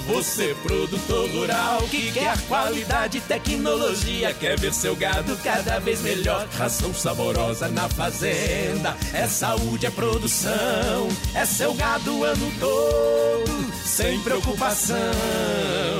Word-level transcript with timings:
Você, 0.08 0.56
produtor 0.64 1.30
rural, 1.30 1.82
que 1.84 2.12
quer 2.12 2.38
qualidade 2.48 3.22
tecnologia, 3.22 4.34
quer 4.34 4.60
ver 4.60 4.74
seu 4.74 4.96
gado 4.96 5.38
cada 5.38 5.80
vez 5.80 6.02
melhor. 6.02 6.48
Ração 6.58 6.94
saborosa 6.94 7.68
na 7.68 7.88
fazenda, 7.88 8.98
é 9.14 9.28
saúde, 9.28 9.86
é 9.86 9.92
produção, 9.92 11.08
é 11.34 11.46
seu 11.46 11.74
gado 11.74 12.18
o 12.18 12.24
ano 12.24 12.52
todo, 12.60 13.74
sem 13.86 14.20
preocupação. 14.22 14.98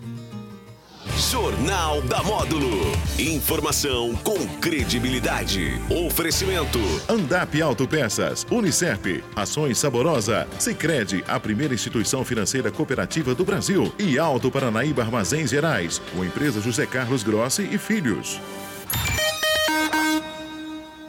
Jornal 1.16 2.02
da 2.02 2.20
Módulo. 2.24 2.90
Informação 3.16 4.16
com 4.16 4.36
credibilidade. 4.60 5.80
Oferecimento. 5.88 6.80
Andap 7.08 7.62
Autopeças, 7.62 8.44
Unicef, 8.50 9.22
Ações 9.36 9.78
Saborosa, 9.78 10.48
Sicredi, 10.58 11.22
a 11.28 11.38
primeira 11.38 11.72
instituição 11.72 12.24
financeira 12.24 12.72
cooperativa 12.72 13.32
do 13.32 13.44
Brasil 13.44 13.94
e 13.96 14.18
Alto 14.18 14.50
Paranaíba 14.50 15.02
Armazéns 15.02 15.50
Gerais, 15.50 16.02
com 16.12 16.24
empresa 16.24 16.60
José 16.60 16.84
Carlos 16.84 17.22
Grossi 17.22 17.68
e 17.70 17.78
Filhos. 17.78 18.40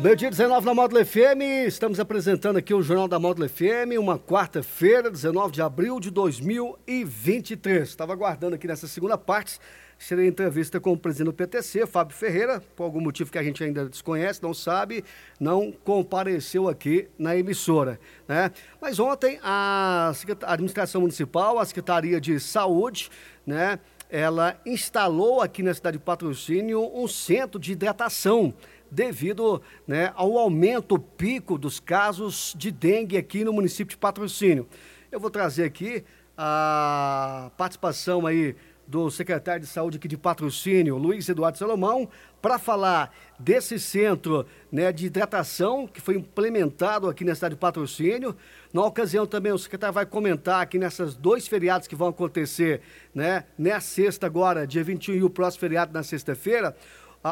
Meio 0.05 0.15
dia 0.15 0.29
19 0.29 0.63
na 0.67 0.73
Módulo 0.75 1.03
FM, 1.03 1.65
estamos 1.65 1.99
apresentando 1.99 2.57
aqui 2.57 2.75
o 2.75 2.83
Jornal 2.83 3.07
da 3.07 3.17
Módulo 3.17 3.49
FM, 3.49 3.97
uma 3.99 4.19
quarta-feira, 4.19 5.09
19 5.09 5.51
de 5.51 5.63
abril 5.63 5.99
de 5.99 6.11
2023. 6.11 7.89
Estava 7.89 8.13
aguardando 8.13 8.53
aqui 8.53 8.67
nessa 8.67 8.87
segunda 8.87 9.17
parte, 9.17 9.57
seria 9.97 10.27
entrevista 10.27 10.79
com 10.79 10.91
o 10.91 10.97
presidente 10.97 11.25
do 11.25 11.33
PTC, 11.33 11.87
Fábio 11.87 12.15
Ferreira, 12.15 12.61
por 12.75 12.83
algum 12.83 13.01
motivo 13.01 13.31
que 13.31 13.39
a 13.39 13.41
gente 13.41 13.63
ainda 13.63 13.89
desconhece, 13.89 14.43
não 14.43 14.53
sabe, 14.53 15.03
não 15.39 15.71
compareceu 15.71 16.69
aqui 16.69 17.07
na 17.17 17.35
emissora. 17.35 17.99
Né? 18.27 18.51
Mas 18.79 18.99
ontem 18.99 19.39
a, 19.41 20.13
a 20.43 20.53
administração 20.53 21.01
municipal, 21.01 21.57
a 21.57 21.65
Secretaria 21.65 22.21
de 22.21 22.39
Saúde, 22.39 23.09
né, 23.43 23.79
ela 24.07 24.55
instalou 24.67 25.41
aqui 25.41 25.63
na 25.63 25.73
cidade 25.73 25.97
de 25.97 26.03
Patrocínio 26.03 26.91
um 26.95 27.07
centro 27.07 27.59
de 27.59 27.71
hidratação 27.71 28.53
devido 28.95 29.61
né, 29.85 30.13
ao 30.15 30.37
aumento 30.37 30.97
pico 30.97 31.57
dos 31.57 31.79
casos 31.79 32.55
de 32.57 32.71
dengue 32.71 33.17
aqui 33.17 33.43
no 33.43 33.51
município 33.51 33.91
de 33.91 33.97
Patrocínio. 33.97 34.65
Eu 35.11 35.19
vou 35.19 35.29
trazer 35.29 35.65
aqui 35.65 36.03
a 36.37 37.51
participação 37.57 38.25
aí 38.25 38.55
do 38.87 39.09
secretário 39.09 39.61
de 39.61 39.67
saúde 39.67 39.97
aqui 39.97 40.07
de 40.07 40.17
patrocínio, 40.17 40.97
Luiz 40.97 41.27
Eduardo 41.27 41.57
Salomão, 41.57 42.07
para 42.41 42.59
falar 42.59 43.11
desse 43.39 43.79
centro 43.79 44.45
né, 44.71 44.91
de 44.91 45.07
hidratação 45.07 45.87
que 45.87 45.99
foi 45.99 46.15
implementado 46.15 47.09
aqui 47.09 47.25
na 47.25 47.33
cidade 47.33 47.55
de 47.55 47.59
patrocínio. 47.59 48.35
Na 48.71 48.85
ocasião 48.85 49.25
também 49.25 49.51
o 49.51 49.57
secretário 49.57 49.93
vai 49.93 50.05
comentar 50.05 50.61
aqui 50.61 50.77
nessas 50.77 51.15
dois 51.15 51.47
feriados 51.47 51.87
que 51.87 51.95
vão 51.95 52.09
acontecer, 52.09 52.81
né, 53.13 53.45
na 53.57 53.79
sexta 53.79 54.27
agora, 54.27 54.67
dia 54.67 54.83
21 54.83 55.15
e 55.15 55.23
o 55.23 55.29
próximo 55.29 55.61
feriado 55.61 55.91
na 55.91 56.03
sexta-feira, 56.03 56.75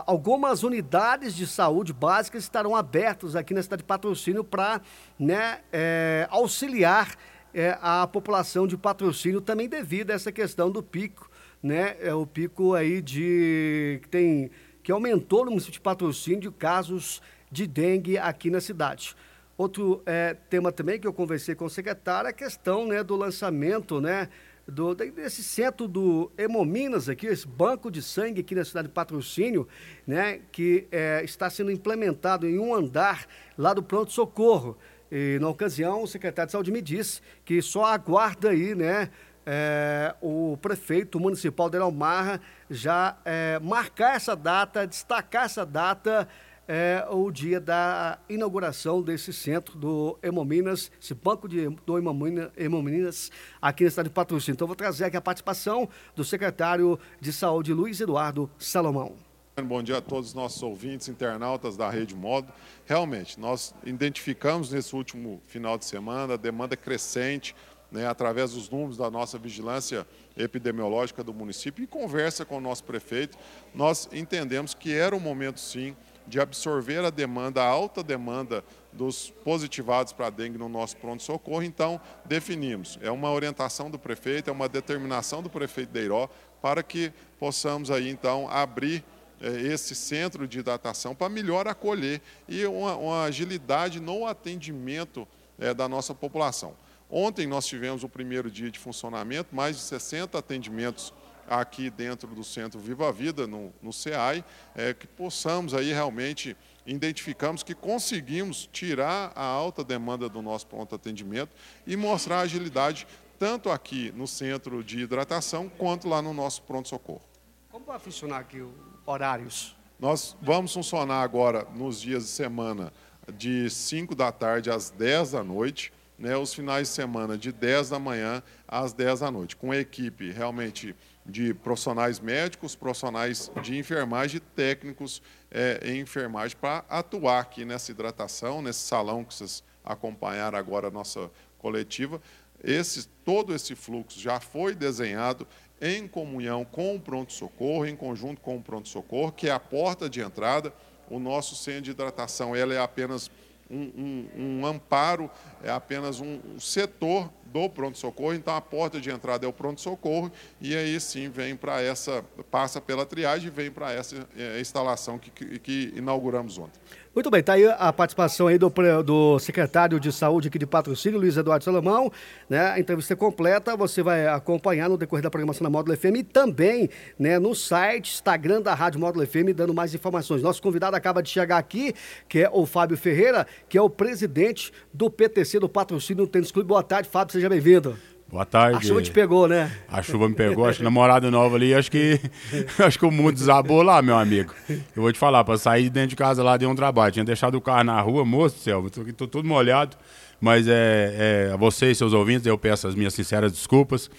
algumas 0.08 0.64
unidades 0.64 1.36
de 1.36 1.46
saúde 1.46 1.94
básicas 1.94 2.44
estarão 2.44 2.76
abertas 2.76 3.36
aqui 3.36 3.54
na 3.54 3.62
cidade 3.62 3.84
de 3.84 3.88
patrocínio 3.88 4.44
para 4.44 4.82
né, 5.20 5.60
é, 5.72 6.28
auxiliar 6.32 7.16
é, 7.54 7.78
a 7.80 8.08
população 8.08 8.66
de 8.66 8.76
patrocínio 8.76 9.40
também 9.40 9.70
devido 9.70 10.10
a 10.10 10.16
essa 10.16 10.32
questão 10.32 10.72
do 10.72 10.82
pico, 10.82 11.30
né? 11.62 11.96
É 12.02 12.14
o 12.14 12.26
pico 12.26 12.74
aí 12.74 13.02
de 13.02 14.00
que 14.02 14.10
tem 14.10 14.52
que 14.82 14.92
aumentou 14.92 15.46
no 15.46 15.52
município 15.52 15.74
de 15.74 15.82
patrocínio 15.82 16.42
de 16.42 16.52
casos 16.52 17.22
de 17.52 17.68
dengue 17.68 18.18
aqui 18.18 18.50
na 18.50 18.60
cidade. 18.60 19.16
Outro 19.56 20.02
é, 20.06 20.36
tema 20.50 20.72
também 20.72 21.00
que 21.00 21.08
eu 21.08 21.14
conversei 21.14 21.54
com 21.54 21.66
o 21.66 21.70
secretário 21.70 22.28
é 22.28 22.32
a 22.32 22.34
questão 22.34 22.88
né, 22.88 23.04
do 23.04 23.16
lançamento, 23.16 24.02
né? 24.02 24.28
Do, 24.68 24.96
desse 24.96 25.44
centro 25.44 25.88
do 25.88 26.32
Hemominas 26.38 27.10
aqui, 27.10 27.28
esse 27.28 27.48
banco 27.48 27.92
de 27.92 28.02
sangue 28.02 28.42
aqui 28.42 28.56
na 28.56 28.64
cidade 28.64 28.88
de 28.88 28.94
Patrocínio, 28.94 29.68
né, 30.08 30.40
que 30.52 30.88
é, 30.92 31.22
está 31.24 31.50
sendo 31.50 31.72
implementado 31.72 32.48
em 32.48 32.58
um 32.58 32.74
andar 32.74 33.26
lá 33.58 33.74
do 33.74 33.84
pronto-socorro. 33.84 34.78
E 35.12 35.38
na 35.40 35.50
ocasião, 35.50 36.04
o 36.04 36.08
secretário 36.08 36.48
de 36.48 36.54
saúde 36.54 36.72
me 36.72 36.82
disse 36.82 37.22
que 37.46 37.62
só 37.62 37.86
aguarda 37.86 38.50
aí, 38.50 38.74
né, 38.74 39.10
é, 39.46 40.16
o 40.22 40.58
prefeito 40.62 41.20
municipal 41.20 41.70
de 41.70 41.78
Elmarra 41.78 42.40
já 42.70 43.18
é, 43.26 43.60
marcar 43.62 44.16
essa 44.16 44.36
data, 44.36 44.88
destacar 44.88 45.46
essa 45.46 45.66
data 45.66 46.28
é 46.68 47.06
o 47.10 47.30
dia 47.32 47.60
da 47.60 48.18
inauguração 48.30 49.02
desse 49.02 49.34
centro 49.34 49.78
do 49.78 50.18
Hemominas, 50.22 50.92
esse 51.02 51.14
banco 51.14 51.48
de, 51.48 51.70
do 51.86 51.98
Hemominas 51.98 53.32
aqui 53.62 53.84
na 53.84 53.90
cidade 53.90 54.10
de 54.10 54.14
Patrocínio. 54.14 54.56
Então, 54.56 54.68
vou 54.68 54.76
trazer 54.76 55.06
aqui 55.06 55.18
a 55.18 55.22
participação 55.22 55.90
do 56.16 56.24
secretário 56.24 56.98
de 57.20 57.34
Saúde, 57.34 57.74
Luiz 57.74 58.00
Eduardo 58.00 58.50
Salomão. 58.58 59.16
Bom 59.62 59.84
dia 59.84 59.98
a 59.98 60.02
todos 60.02 60.30
os 60.30 60.34
nossos 60.34 60.64
ouvintes, 60.64 61.08
internautas 61.08 61.78
da 61.78 61.88
Rede 61.88 62.16
Modo. 62.16 62.52
Realmente, 62.86 63.40
nós 63.40 63.76
identificamos 63.86 64.72
nesse 64.72 64.96
último 64.96 65.42
final 65.46 65.78
de 65.78 65.86
semana 65.86 66.34
a 66.34 66.38
demanda 66.38 66.76
crescente, 66.76 67.56
né, 67.92 68.08
através 68.08 68.54
dos 68.54 68.68
números 68.68 68.98
da 68.98 69.12
nossa 69.12 69.38
vigilância 69.38 70.08
epidemiológica 70.36 71.24
do 71.24 71.32
município 71.32 71.84
e 71.84 71.88
conversa 71.88 72.44
com 72.44 72.58
o 72.58 72.62
nosso 72.62 72.84
prefeito, 72.84 73.38
nós 73.76 74.10
entendemos 74.12 74.74
que 74.74 74.92
era 74.92 75.16
o 75.16 75.20
momento, 75.20 75.60
sim, 75.60 75.96
de 76.28 76.40
absorver 76.40 77.04
a 77.04 77.10
demanda, 77.10 77.62
a 77.62 77.68
alta 77.68 78.04
demanda 78.04 78.64
dos 78.92 79.30
positivados 79.44 80.14
para 80.14 80.30
dengue 80.30 80.58
no 80.58 80.70
nosso 80.70 80.98
pronto-socorro. 80.98 81.64
Então, 81.64 82.00
definimos. 82.26 82.98
É 83.02 83.12
uma 83.12 83.32
orientação 83.32 83.90
do 83.90 84.00
prefeito, 84.00 84.50
é 84.50 84.54
uma 84.54 84.70
determinação 84.70 85.42
do 85.42 85.50
prefeito 85.50 85.92
Deiró 85.92 86.30
para 86.62 86.82
que 86.82 87.12
possamos 87.40 87.92
aí, 87.92 88.10
então, 88.10 88.48
abrir 88.50 89.04
é, 89.42 89.50
esse 89.50 89.94
centro 89.94 90.48
de 90.48 90.60
hidratação 90.60 91.14
para 91.14 91.28
melhor 91.28 91.68
acolher 91.68 92.22
e 92.48 92.66
uma, 92.66 92.96
uma 92.96 93.24
agilidade 93.24 94.00
no 94.00 94.26
atendimento 94.26 95.28
é, 95.60 95.74
da 95.74 95.90
nossa 95.90 96.16
população. 96.16 96.74
Ontem 97.10 97.46
nós 97.46 97.68
tivemos 97.68 98.04
o 98.04 98.10
primeiro 98.10 98.50
dia 98.50 98.72
de 98.72 98.80
funcionamento, 98.80 99.54
mais 99.54 99.76
de 99.76 99.82
60 99.84 100.38
atendimentos 100.38 101.14
aqui 101.48 101.90
dentro 101.90 102.28
do 102.30 102.44
Centro 102.44 102.80
Viva 102.80 103.10
a 103.10 103.12
Vida, 103.12 103.46
no, 103.48 103.74
no 103.82 103.92
CEAI, 103.92 104.44
é, 104.76 104.94
que 104.94 105.08
possamos 105.08 105.74
aí 105.74 105.92
realmente 105.92 106.56
identificamos 106.86 107.64
que 107.64 107.74
conseguimos 107.74 108.70
tirar 108.72 109.32
a 109.36 109.46
alta 109.46 109.84
demanda 109.84 110.28
do 110.28 110.42
nosso 110.42 110.68
pronto 110.68 110.96
atendimento 110.96 111.52
e 111.88 111.96
mostrar 111.96 112.42
agilidade 112.42 113.08
tanto 113.40 113.70
aqui 113.70 114.12
no 114.16 114.28
centro 114.28 114.84
de 114.84 115.00
hidratação 115.00 115.70
quanto 115.70 116.08
lá 116.08 116.22
no 116.22 116.34
nosso 116.34 116.62
pronto-socorro. 116.64 117.22
Como 117.70 117.86
vai 117.86 118.00
funcionar 118.00 118.40
aqui 118.40 118.62
os 118.62 118.74
horários? 119.06 119.76
Nós 120.00 120.36
vamos 120.42 120.74
funcionar 120.74 121.22
agora 121.22 121.68
nos 121.76 122.00
dias 122.00 122.24
de 122.24 122.30
semana 122.30 122.92
de 123.36 123.70
5 123.70 124.16
da 124.16 124.32
tarde 124.32 124.70
às 124.70 124.90
10 124.90 125.32
da 125.32 125.44
noite, 125.44 125.94
né, 126.18 126.38
os 126.38 126.54
finais 126.54 126.88
de 126.88 126.94
semana 126.94 127.38
de 127.38 127.52
10 127.52 127.90
da 127.90 128.00
manhã 128.00 128.42
às 128.68 128.94
10 128.94 129.22
da 129.22 129.32
noite, 129.32 129.56
com 129.56 129.74
equipe 129.74 130.32
realmente 130.32 130.96
de 131.26 131.54
profissionais 131.54 132.20
médicos, 132.20 132.76
profissionais 132.76 133.52
de 133.62 133.78
enfermagem 133.78 134.38
e 134.38 134.40
técnicos 134.40 135.22
é, 135.50 135.80
em 135.84 136.02
enfermagem 136.02 136.58
para 136.60 136.84
atuar 136.90 137.40
aqui 137.40 137.66
nessa 137.66 137.92
hidratação, 137.92 138.62
nesse 138.62 138.82
salão 138.82 139.24
que 139.24 139.34
vocês 139.34 139.64
acompanharam 139.84 140.58
agora 140.58 140.88
a 140.88 140.92
nossa 140.92 141.30
coletiva. 141.58 142.22
Esse, 142.64 143.08
todo 143.26 143.54
esse 143.54 143.76
fluxo 143.76 144.20
já 144.20 144.40
foi 144.40 144.74
desenhado 144.74 145.48
em 145.82 146.08
comunhão 146.08 146.64
com 146.64 146.96
o 146.96 147.00
pronto-socorro, 147.00 147.86
em 147.86 147.96
conjunto 147.96 148.40
com 148.40 148.58
o 148.58 148.62
pronto-socorro, 148.62 149.32
que 149.32 149.50
é 149.50 149.52
a 149.52 149.60
porta 149.60 150.10
de 150.10 150.22
entrada. 150.22 150.74
O 151.10 151.20
nosso 151.20 151.56
centro 151.56 151.82
de 151.82 151.92
hidratação 151.92 152.56
ela 152.56 152.74
é 152.74 152.80
apenas 152.80 153.30
um, 153.74 154.28
um, 154.36 154.60
um 154.62 154.66
amparo, 154.66 155.30
é 155.64 155.72
apenas 155.72 156.20
um 156.20 156.60
setor 156.60 157.30
do 157.54 157.70
pronto-socorro, 157.70 158.34
então 158.34 158.56
a 158.56 158.60
porta 158.60 159.00
de 159.00 159.12
entrada 159.12 159.46
é 159.46 159.48
o 159.48 159.54
pronto-socorro, 159.54 160.32
e 160.60 160.76
aí 160.76 161.00
sim 161.00 161.30
vem 161.30 161.56
para 161.56 161.80
essa, 161.82 162.26
passa 162.50 162.82
pela 162.82 163.06
triagem 163.06 163.48
e 163.48 163.52
vem 163.52 163.70
para 163.70 163.94
essa 163.94 164.28
é, 164.36 164.60
instalação 164.60 165.20
que, 165.20 165.30
que, 165.30 165.60
que 165.60 165.94
inauguramos 165.96 166.58
ontem. 166.58 166.80
Muito 167.16 167.30
bem, 167.30 167.42
está 167.42 167.54
aí 167.54 167.64
a 167.68 167.94
participação 167.94 168.48
aí 168.48 168.58
do, 168.58 168.74
do 169.06 169.38
secretário 169.38 170.00
de 170.00 170.12
saúde 170.12 170.48
aqui 170.48 170.58
de 170.58 170.66
patrocínio, 170.66 171.20
Luiz 171.20 171.38
Eduardo 171.38 171.64
Salomão, 171.64 172.12
né? 172.50 172.72
A 172.72 172.80
entrevista 172.80 173.16
completa 173.16 173.78
você 173.78 174.02
vai 174.02 174.26
acompanhar 174.26 174.90
no 174.90 174.98
decorrer 174.98 175.22
da 175.22 175.30
programação 175.30 175.64
da 175.64 175.70
Módulo 175.70 175.96
FM 175.96 176.16
e 176.18 176.24
também 176.24 176.90
né, 177.20 177.38
no 177.38 177.54
site, 177.54 178.16
Instagram 178.16 178.64
da 178.64 178.74
Rádio 178.74 179.00
Módulo 179.00 179.28
FM, 179.28 179.54
dando 179.56 179.76
mais 179.76 179.94
informações. 179.94 180.42
Nosso 180.42 180.60
convidado 180.60 180.96
acaba 180.96 181.22
de 181.22 181.30
chegar 181.30 181.60
aqui, 181.60 181.94
que 182.28 182.40
é 182.40 182.50
o 182.52 182.66
Fábio 182.66 182.98
Ferreira, 182.98 183.46
que 183.70 183.78
é 183.78 183.82
o 183.82 183.92
presidente 183.92 184.74
do 184.92 185.08
PTC, 185.08 185.60
do 185.60 185.70
Patrocínio 185.70 186.26
Tênis 186.26 186.52
Clube. 186.52 186.68
Boa 186.68 186.82
tarde, 186.82 187.10
Fábio, 187.10 187.32
seja 187.32 187.43
bem-vindo. 187.50 187.98
Boa 188.34 188.46
tarde. 188.46 188.78
A 188.78 188.82
chuva 188.82 189.02
te 189.02 189.12
pegou, 189.12 189.48
né? 189.48 189.72
A 189.88 190.02
chuva 190.02 190.28
me 190.28 190.34
pegou, 190.34 190.66
acho 190.66 190.80
que 190.80 190.84
namorada 190.84 191.30
nova 191.30 191.56
ali, 191.56 191.74
acho 191.74 191.92
que 191.92 192.20
acho 192.84 192.98
que 192.98 193.06
o 193.06 193.12
mundo 193.12 193.34
desabou 193.34 193.84
lá, 193.84 194.02
meu 194.02 194.18
amigo. 194.18 194.52
Eu 194.68 195.04
vou 195.04 195.12
te 195.12 195.20
falar, 195.20 195.44
para 195.44 195.56
sair 195.58 195.90
dentro 195.90 196.10
de 196.10 196.16
casa 196.16 196.42
lá 196.42 196.58
deu 196.58 196.68
um 196.70 196.76
trabalho. 196.76 197.12
Tinha 197.14 197.24
deixado 197.24 197.56
o 197.56 197.62
carro 197.62 197.84
na 197.84 198.02
rua, 198.02 198.26
moço 198.26 198.56
do 198.56 198.62
céu, 198.62 198.90
tô, 198.90 199.04
tô 199.14 199.28
tudo 199.28 199.48
molhado. 199.48 199.96
Mas 200.42 200.68
é, 200.68 201.48
é, 201.48 201.54
a 201.54 201.56
vocês, 201.56 201.98
seus 201.98 202.12
ouvintes, 202.12 202.46
eu 202.48 202.58
peço 202.58 202.88
as 202.88 202.96
minhas 202.96 203.14
sinceras 203.14 203.52
desculpas, 203.52 204.10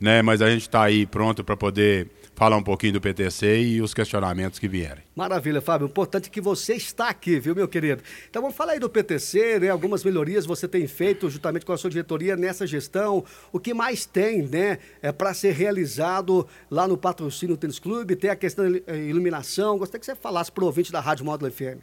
né? 0.00 0.22
Mas 0.22 0.42
a 0.42 0.50
gente 0.50 0.62
está 0.62 0.82
aí 0.82 1.06
pronto 1.06 1.42
para 1.44 1.56
poder 1.56 2.08
falar 2.34 2.56
um 2.56 2.62
pouquinho 2.62 2.94
do 2.94 3.00
PTC 3.00 3.62
e 3.62 3.80
os 3.80 3.94
questionamentos 3.94 4.58
que 4.58 4.66
vierem. 4.66 5.04
Maravilha, 5.14 5.60
Fábio. 5.60 5.86
Importante 5.86 6.30
que 6.30 6.40
você 6.40 6.74
está 6.74 7.08
aqui, 7.08 7.38
viu, 7.38 7.54
meu 7.54 7.68
querido? 7.68 8.02
Então 8.28 8.42
vamos 8.42 8.56
falar 8.56 8.72
aí 8.72 8.80
do 8.80 8.90
PTC, 8.90 9.60
né? 9.60 9.68
Algumas 9.68 10.02
melhorias 10.02 10.44
você 10.44 10.66
tem 10.66 10.86
feito 10.86 11.30
juntamente 11.30 11.64
com 11.64 11.72
a 11.72 11.78
sua 11.78 11.90
diretoria 11.90 12.36
nessa 12.36 12.66
gestão. 12.66 13.24
O 13.52 13.60
que 13.60 13.72
mais 13.72 14.04
tem, 14.04 14.42
né, 14.42 14.78
é 15.00 15.12
para 15.12 15.32
ser 15.32 15.52
realizado 15.52 16.46
lá 16.70 16.88
no 16.88 16.96
patrocínio 16.96 17.56
Tênis 17.56 17.78
Clube? 17.78 18.16
Tem 18.16 18.30
a 18.30 18.36
questão 18.36 18.70
da 18.70 18.96
iluminação. 18.96 19.78
Gostaria 19.78 20.00
que 20.00 20.06
você 20.06 20.16
falasse 20.16 20.50
para 20.50 20.64
o 20.64 20.66
ouvinte 20.66 20.90
da 20.90 21.00
Rádio 21.00 21.24
Módulo 21.24 21.50
FM. 21.50 21.78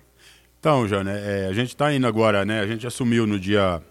Então, 0.59 0.87
Jana, 0.87 1.11
é, 1.11 1.47
a 1.47 1.53
gente 1.53 1.69
está 1.69 1.91
indo 1.91 2.05
agora, 2.05 2.45
né? 2.45 2.59
A 2.59 2.67
gente 2.67 2.85
assumiu 2.85 3.25
no 3.25 3.39
dia, 3.39 3.81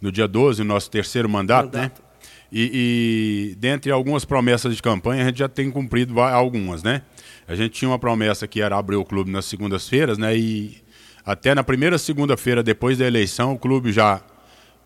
no 0.00 0.12
dia 0.12 0.28
12 0.28 0.60
o 0.60 0.64
nosso 0.64 0.90
terceiro 0.90 1.28
mandato, 1.28 1.74
né? 1.74 1.82
mandato. 1.82 2.02
né? 2.02 2.11
E, 2.52 3.52
e 3.52 3.54
dentre 3.56 3.90
algumas 3.90 4.26
promessas 4.26 4.76
de 4.76 4.82
campanha, 4.82 5.22
a 5.22 5.26
gente 5.26 5.38
já 5.38 5.48
tem 5.48 5.70
cumprido 5.70 6.20
algumas, 6.20 6.82
né? 6.82 7.00
A 7.48 7.54
gente 7.54 7.70
tinha 7.70 7.88
uma 7.88 7.98
promessa 7.98 8.46
que 8.46 8.60
era 8.60 8.76
abrir 8.76 8.96
o 8.96 9.04
clube 9.04 9.30
nas 9.30 9.46
segundas-feiras, 9.46 10.18
né? 10.18 10.36
E 10.36 10.76
até 11.24 11.54
na 11.54 11.64
primeira 11.64 11.96
segunda-feira 11.96 12.62
depois 12.62 12.98
da 12.98 13.06
eleição, 13.06 13.54
o 13.54 13.58
clube 13.58 13.90
já 13.90 14.20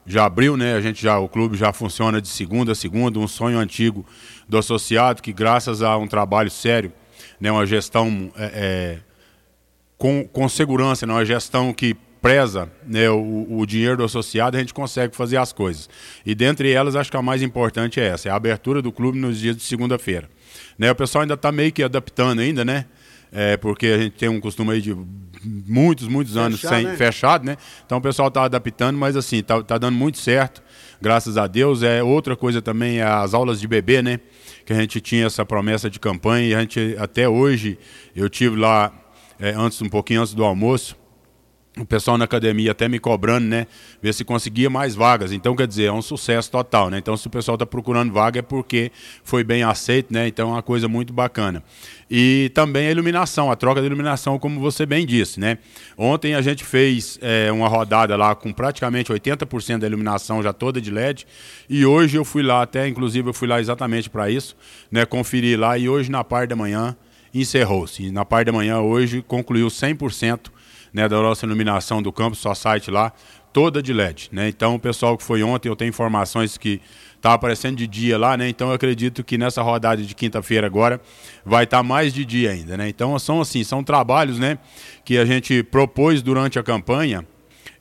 já 0.08 0.24
abriu, 0.24 0.56
né? 0.56 0.74
A 0.74 0.80
gente 0.80 1.02
já 1.02 1.18
o 1.18 1.28
clube 1.28 1.56
já 1.56 1.72
funciona 1.72 2.22
de 2.22 2.28
segunda 2.28 2.70
a 2.70 2.74
segunda, 2.76 3.18
um 3.18 3.26
sonho 3.26 3.58
antigo 3.58 4.06
do 4.48 4.56
associado 4.56 5.20
que 5.20 5.32
graças 5.32 5.82
a 5.82 5.96
um 5.96 6.06
trabalho 6.06 6.50
sério, 6.50 6.92
né, 7.40 7.50
uma 7.50 7.66
gestão 7.66 8.30
é, 8.36 8.44
é, 8.54 8.98
com, 9.98 10.24
com 10.24 10.48
segurança, 10.48 11.04
né, 11.04 11.12
uma 11.12 11.24
gestão 11.24 11.72
que 11.72 11.96
preza 12.26 12.69
né, 12.84 13.08
o, 13.08 13.46
o, 13.49 13.67
dinheiro 13.67 13.96
do 13.96 14.05
associado, 14.05 14.56
a 14.56 14.61
gente 14.61 14.75
consegue 14.75 15.14
fazer 15.14 15.37
as 15.37 15.52
coisas. 15.52 15.88
E 16.25 16.34
dentre 16.34 16.73
elas, 16.73 16.96
acho 16.96 17.11
que 17.11 17.17
a 17.17 17.23
mais 17.23 17.40
importante 17.40 18.00
é 18.00 18.08
essa, 18.08 18.28
é 18.28 18.32
a 18.32 18.34
abertura 18.34 18.82
do 18.82 18.90
clube 18.90 19.19
nos 19.19 19.38
dias 19.38 19.56
de 19.56 19.62
segunda-feira. 19.62 20.28
Né, 20.76 20.90
o 20.90 20.94
pessoal 20.94 21.23
ainda 21.23 21.34
está 21.34 21.52
meio 21.52 21.73
que 21.73 21.82
adaptando 21.82 22.40
ainda, 22.40 22.64
né? 22.64 22.87
É, 23.32 23.56
porque 23.56 23.87
a 23.87 23.99
gente 23.99 24.12
tem 24.12 24.28
um 24.28 24.40
costume 24.40 24.73
aí 24.73 24.81
de 24.81 24.96
muitos, 25.44 26.08
muitos 26.08 26.37
anos 26.37 26.61
Fechar, 26.61 26.76
sem 26.76 26.84
né? 26.87 26.96
fechado, 26.96 27.44
né? 27.44 27.56
Então 27.84 27.99
o 27.99 28.00
pessoal 28.00 28.29
está 28.29 28.44
adaptando, 28.44 28.96
mas 28.96 29.17
assim, 29.17 29.38
está 29.38 29.62
tá 29.62 29.79
dando 29.79 29.96
muito 29.96 30.19
certo, 30.19 30.62
graças 31.02 31.37
a 31.37 31.46
Deus. 31.46 31.82
É 31.82 32.02
outra 32.02 32.37
coisa 32.37 32.62
também 32.62 32.99
é 32.99 33.02
as 33.02 33.34
aulas 33.34 33.61
de 33.61 33.67
bebê, 33.67 34.00
né? 34.00 34.20
Que 34.64 34.72
a 34.72 34.76
gente 34.76 35.00
tinha 35.00 35.26
essa 35.26 35.44
promessa 35.44 35.90
de 35.90 35.99
campanha 35.99 36.49
e 36.49 36.55
a 36.55 36.61
gente 36.61 36.96
até 36.99 37.29
hoje 37.29 37.79
eu 38.14 38.29
tive 38.31 38.56
lá 38.56 38.93
é, 39.40 39.50
antes 39.50 39.82
um 39.82 39.88
pouquinho 39.88 40.22
antes 40.22 40.32
do 40.32 40.44
almoço 40.44 40.96
o 41.78 41.84
pessoal 41.84 42.17
na 42.17 42.25
academia 42.25 42.70
até 42.70 42.88
me 42.88 42.99
cobrando, 42.99 43.46
né? 43.46 43.67
Ver 44.00 44.14
se 44.14 44.25
conseguia 44.25 44.70
mais 44.70 44.94
vagas. 44.94 45.31
Então, 45.31 45.55
quer 45.55 45.67
dizer, 45.67 45.84
é 45.84 45.93
um 45.93 46.00
sucesso 46.00 46.50
total, 46.50 46.88
né? 46.88 46.96
Então, 46.96 47.14
se 47.19 47.26
o 47.26 47.31
pessoal 47.31 47.56
está 47.56 47.67
procurando 47.67 48.11
vaga 48.12 48.38
é 48.38 48.43
porque 48.43 48.90
foi 49.23 49.44
bem 49.44 49.62
aceito, 49.62 50.12
né? 50.12 50.27
Então, 50.27 50.48
é 50.48 50.53
uma 50.53 50.62
coisa 50.62 50.89
muito 50.89 51.12
bacana. 51.12 51.62
E 52.10 52.50
também 52.55 52.86
a 52.86 52.91
iluminação, 52.91 53.50
a 53.50 53.56
troca 53.56 53.81
de 53.81 53.86
iluminação, 53.86 54.39
como 54.39 54.58
você 54.58 54.86
bem 54.86 55.05
disse, 55.05 55.39
né? 55.39 55.58
Ontem 55.98 56.34
a 56.34 56.41
gente 56.41 56.65
fez 56.65 57.19
é, 57.20 57.53
uma 57.53 57.69
rodada 57.69 58.17
lá 58.17 58.34
com 58.34 58.53
praticamente 58.55 59.12
80% 59.12 59.79
da 59.79 59.86
iluminação 59.86 60.43
já 60.43 60.55
toda 60.55 60.81
de 60.81 60.91
LED. 60.91 61.27
E 61.69 61.84
hoje 61.84 62.17
eu 62.17 62.24
fui 62.24 62.43
lá, 62.43 62.62
até 62.62 62.89
inclusive 62.89 63.29
eu 63.29 63.34
fui 63.34 63.46
lá 63.46 63.60
exatamente 63.60 64.08
para 64.08 64.31
isso, 64.31 64.56
né? 64.91 65.05
Conferir 65.05 65.60
lá 65.60 65.77
e 65.77 65.91
hoje 65.91 66.10
na 66.10 66.24
parte 66.24 66.50
da 66.50 66.56
manhã 66.56 66.96
encerrou-se. 67.34 68.10
Na 68.10 68.24
parte 68.24 68.46
da 68.46 68.53
manhã 68.53 68.81
hoje 68.81 69.20
concluiu 69.20 69.67
100% 69.67 70.56
né, 70.96 71.06
da 71.06 71.20
nossa 71.20 71.44
iluminação 71.44 72.00
do 72.00 72.10
campus, 72.10 72.38
só 72.38 72.55
site 72.55 72.91
lá, 72.91 73.12
toda 73.53 73.82
de 73.82 73.93
LED. 73.93 74.31
Né? 74.32 74.48
Então, 74.48 74.74
o 74.74 74.79
pessoal 74.79 75.15
que 75.15 75.22
foi 75.22 75.43
ontem, 75.43 75.69
eu 75.69 75.76
tenho 75.76 75.91
informações 75.91 76.56
que 76.56 76.81
está 77.17 77.34
aparecendo 77.34 77.76
de 77.76 77.86
dia 77.86 78.17
lá, 78.17 78.36
né? 78.36 78.48
Então 78.48 78.69
eu 78.69 78.74
acredito 78.74 79.24
que 79.24 79.36
nessa 79.36 79.60
rodada 79.60 80.03
de 80.03 80.15
quinta-feira 80.15 80.67
agora 80.67 81.00
vai 81.44 81.65
estar 81.65 81.79
tá 81.79 81.82
mais 81.82 82.15
de 82.15 82.24
dia 82.24 82.53
ainda, 82.53 82.76
né? 82.76 82.88
Então 82.88 83.19
são 83.19 83.41
assim, 83.41 83.65
são 83.65 83.82
trabalhos, 83.82 84.38
né, 84.38 84.58
que 85.05 85.19
a 85.19 85.24
gente 85.24 85.62
propôs 85.65 86.22
durante 86.22 86.58
a 86.58 86.62
campanha 86.62 87.26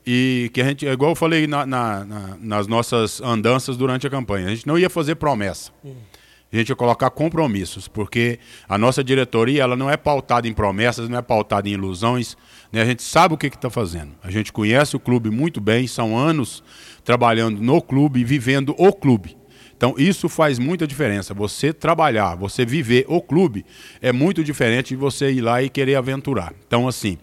e 0.07 0.49
que 0.53 0.61
a 0.61 0.65
gente, 0.65 0.85
igual 0.87 1.11
eu 1.11 1.15
falei 1.15 1.45
na, 1.45 1.65
na, 1.65 2.05
na, 2.05 2.37
nas 2.39 2.65
nossas 2.65 3.21
andanças 3.21 3.77
durante 3.77 4.07
a 4.07 4.09
campanha, 4.09 4.47
a 4.47 4.49
gente 4.49 4.65
não 4.65 4.79
ia 4.79 4.89
fazer 4.89 5.15
promessa. 5.15 5.71
Hum 5.83 5.93
a 6.55 6.59
gente 6.59 6.73
colocar 6.75 7.09
compromissos, 7.09 7.87
porque 7.87 8.39
a 8.67 8.77
nossa 8.77 9.03
diretoria 9.03 9.63
ela 9.63 9.75
não 9.75 9.89
é 9.89 9.97
pautada 9.97 10.47
em 10.47 10.53
promessas, 10.53 11.09
não 11.09 11.17
é 11.17 11.21
pautada 11.21 11.67
em 11.67 11.73
ilusões, 11.73 12.37
né? 12.71 12.81
a 12.81 12.85
gente 12.85 13.03
sabe 13.03 13.33
o 13.33 13.37
que 13.37 13.47
está 13.47 13.69
fazendo. 13.69 14.11
A 14.23 14.31
gente 14.31 14.53
conhece 14.53 14.95
o 14.95 14.99
clube 14.99 15.29
muito 15.29 15.59
bem, 15.59 15.85
são 15.87 16.17
anos 16.17 16.63
trabalhando 17.03 17.61
no 17.61 17.81
clube 17.81 18.21
e 18.21 18.23
vivendo 18.23 18.73
o 18.77 18.93
clube. 18.93 19.37
Então 19.75 19.95
isso 19.97 20.29
faz 20.29 20.57
muita 20.57 20.87
diferença. 20.87 21.33
Você 21.33 21.73
trabalhar, 21.73 22.35
você 22.35 22.65
viver 22.65 23.05
o 23.07 23.21
clube 23.21 23.65
é 24.01 24.13
muito 24.13 24.43
diferente 24.43 24.89
de 24.89 24.95
você 24.95 25.31
ir 25.31 25.41
lá 25.41 25.61
e 25.61 25.69
querer 25.69 25.95
aventurar. 25.95 26.53
Então 26.65 26.87
assim, 26.87 27.17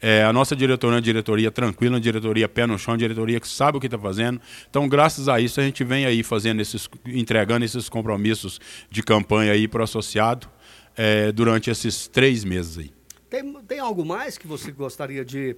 é, 0.00 0.22
a 0.24 0.32
nossa 0.32 0.54
diretoria 0.54 0.94
é 0.94 0.96
uma 0.96 1.02
diretoria 1.02 1.50
tranquila, 1.50 1.94
uma 1.94 2.00
diretoria 2.00 2.48
pé 2.48 2.66
no 2.66 2.78
chão, 2.78 2.92
uma 2.92 2.98
diretoria 2.98 3.40
que 3.40 3.48
sabe 3.48 3.78
o 3.78 3.80
que 3.80 3.86
está 3.86 3.98
fazendo. 3.98 4.40
Então, 4.68 4.88
graças 4.88 5.28
a 5.28 5.40
isso, 5.40 5.60
a 5.60 5.64
gente 5.64 5.82
vem 5.84 6.06
aí 6.06 6.22
fazendo 6.22 6.60
esses, 6.60 6.88
entregando 7.06 7.64
esses 7.64 7.88
compromissos 7.88 8.60
de 8.90 9.02
campanha 9.02 9.52
aí 9.52 9.66
para 9.66 9.80
o 9.80 9.84
associado 9.84 10.48
é, 10.96 11.32
durante 11.32 11.70
esses 11.70 12.06
três 12.08 12.44
meses 12.44 12.78
aí. 12.78 12.92
Tem, 13.28 13.52
tem 13.66 13.78
algo 13.78 14.04
mais 14.04 14.38
que 14.38 14.46
você 14.46 14.70
gostaria 14.70 15.24
de 15.24 15.56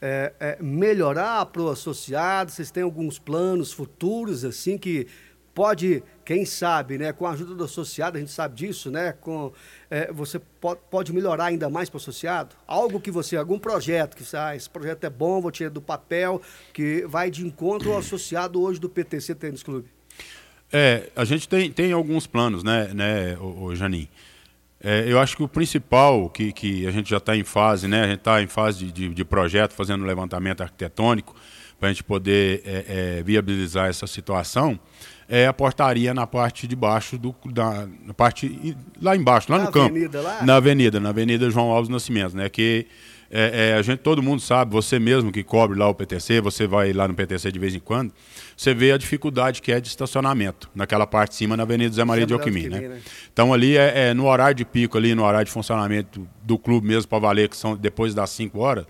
é, 0.00 0.32
é, 0.38 0.58
melhorar 0.60 1.46
para 1.46 1.62
o 1.62 1.70
associado? 1.70 2.50
Vocês 2.50 2.70
têm 2.70 2.82
alguns 2.82 3.18
planos 3.18 3.72
futuros, 3.72 4.44
assim, 4.44 4.76
que 4.76 5.06
pode, 5.56 6.02
quem 6.22 6.44
sabe, 6.44 6.98
né, 6.98 7.14
com 7.14 7.26
a 7.26 7.30
ajuda 7.30 7.54
do 7.54 7.64
associado, 7.64 8.18
a 8.18 8.20
gente 8.20 8.30
sabe 8.30 8.54
disso, 8.54 8.90
né, 8.90 9.14
com, 9.18 9.50
é, 9.90 10.12
você 10.12 10.38
pode, 10.38 10.80
pode 10.90 11.14
melhorar 11.14 11.46
ainda 11.46 11.70
mais 11.70 11.88
para 11.88 11.96
o 11.96 12.00
associado? 12.00 12.54
Algo 12.66 13.00
que 13.00 13.10
você, 13.10 13.38
algum 13.38 13.58
projeto, 13.58 14.14
que 14.14 14.22
você, 14.22 14.36
ah, 14.36 14.54
esse 14.54 14.68
projeto 14.68 15.04
é 15.04 15.08
bom, 15.08 15.40
vou 15.40 15.50
tirar 15.50 15.70
do 15.70 15.80
papel, 15.80 16.42
que 16.74 17.06
vai 17.06 17.30
de 17.30 17.46
encontro 17.46 17.90
ao 17.90 18.00
associado 18.00 18.60
hoje 18.60 18.78
do 18.78 18.90
PTC 18.90 19.34
Tênis 19.34 19.62
Clube. 19.62 19.88
É, 20.70 21.08
a 21.16 21.24
gente 21.24 21.48
tem, 21.48 21.72
tem 21.72 21.90
alguns 21.90 22.26
planos, 22.26 22.62
né, 22.62 22.90
né, 22.92 23.38
o, 23.40 23.64
o 23.64 23.74
Janin. 23.74 24.06
É, 24.78 25.10
eu 25.10 25.18
acho 25.18 25.38
que 25.38 25.42
o 25.42 25.48
principal, 25.48 26.28
que, 26.28 26.52
que 26.52 26.86
a 26.86 26.90
gente 26.90 27.08
já 27.08 27.16
está 27.16 27.34
em 27.34 27.44
fase, 27.44 27.88
né, 27.88 28.02
a 28.02 28.08
gente 28.08 28.18
está 28.18 28.42
em 28.42 28.46
fase 28.46 28.84
de, 28.84 28.92
de, 28.92 29.08
de 29.08 29.24
projeto, 29.24 29.72
fazendo 29.72 30.04
levantamento 30.04 30.60
arquitetônico, 30.60 31.34
para 31.78 31.88
a 31.88 31.92
gente 31.92 32.04
poder 32.04 32.62
é, 32.64 33.18
é, 33.18 33.22
viabilizar 33.22 33.88
essa 33.88 34.06
situação, 34.06 34.78
é 35.28 35.46
a 35.46 35.52
portaria 35.52 36.14
na 36.14 36.26
parte 36.26 36.66
de 36.66 36.76
baixo 36.76 37.18
do 37.18 37.34
da 37.46 37.86
na 38.04 38.14
parte 38.14 38.76
lá 39.00 39.16
embaixo, 39.16 39.50
lá 39.50 39.58
na 39.58 39.64
no 39.64 39.72
campo, 39.72 39.90
avenida, 39.90 40.20
lá? 40.20 40.42
na 40.42 40.56
avenida, 40.56 41.00
na 41.00 41.08
avenida 41.08 41.50
João 41.50 41.70
Alves 41.70 41.88
Nascimento, 41.88 42.36
né? 42.36 42.48
Que 42.48 42.86
é, 43.30 43.70
é, 43.70 43.74
a 43.74 43.82
gente, 43.82 43.98
todo 43.98 44.22
mundo 44.22 44.40
sabe, 44.40 44.72
você 44.72 44.98
mesmo 44.98 45.32
que 45.32 45.42
cobre 45.42 45.76
lá 45.76 45.88
o 45.88 45.94
PTC, 45.94 46.40
você 46.40 46.66
vai 46.66 46.92
lá 46.92 47.08
no 47.08 47.14
PTC 47.14 47.50
de 47.50 47.58
vez 47.58 47.74
em 47.74 47.80
quando, 47.80 48.12
você 48.56 48.72
vê 48.72 48.92
a 48.92 48.96
dificuldade 48.96 49.60
que 49.60 49.72
é 49.72 49.80
de 49.80 49.88
estacionamento 49.88 50.70
naquela 50.74 51.06
parte 51.06 51.30
de 51.30 51.36
cima 51.36 51.56
na 51.56 51.64
Avenida 51.64 51.92
Zé 51.92 52.04
Maria 52.04 52.22
Zé 52.22 52.26
de 52.26 52.34
Alquimim, 52.34 52.68
né? 52.68 52.80
né? 52.80 53.00
Então 53.32 53.52
ali 53.52 53.76
é, 53.76 54.10
é, 54.10 54.14
no 54.14 54.26
horário 54.26 54.54
de 54.54 54.64
pico 54.64 54.96
ali, 54.96 55.14
no 55.14 55.24
horário 55.24 55.46
de 55.46 55.50
funcionamento 55.50 56.20
do, 56.20 56.28
do 56.42 56.58
clube 56.58 56.86
mesmo 56.86 57.08
para 57.08 57.18
valer 57.18 57.48
que 57.48 57.56
são 57.56 57.76
depois 57.76 58.14
das 58.14 58.30
5 58.30 58.58
horas, 58.60 58.86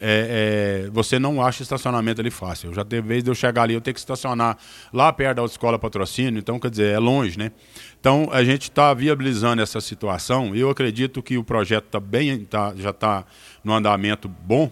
é, 0.00 0.84
é, 0.86 0.90
você 0.90 1.18
não 1.18 1.42
acha 1.42 1.62
estacionamento 1.62 2.20
ali 2.20 2.30
fácil. 2.30 2.72
Já 2.74 2.84
teve 2.84 3.06
vez 3.06 3.22
de 3.22 3.30
eu 3.30 3.34
chegar 3.34 3.62
ali, 3.62 3.74
eu 3.74 3.80
ter 3.80 3.92
que 3.92 3.98
estacionar 3.98 4.56
lá 4.92 5.12
perto 5.12 5.36
da 5.36 5.42
autoescola 5.42 5.78
patrocínio, 5.78 6.38
então 6.38 6.58
quer 6.58 6.70
dizer, 6.70 6.94
é 6.94 6.98
longe, 6.98 7.38
né? 7.38 7.52
Então 8.00 8.28
a 8.32 8.44
gente 8.44 8.62
está 8.62 8.92
viabilizando 8.92 9.62
essa 9.62 9.80
situação 9.80 10.54
eu 10.54 10.68
acredito 10.68 11.22
que 11.22 11.38
o 11.38 11.44
projeto 11.44 11.84
tá 11.84 12.00
bem, 12.00 12.44
tá, 12.44 12.74
já 12.76 12.90
está 12.90 13.24
no 13.62 13.72
andamento 13.72 14.28
bom. 14.28 14.70